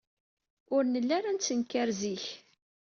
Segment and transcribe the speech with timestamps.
[0.75, 2.25] Ur nelli ara nettetnkar zik.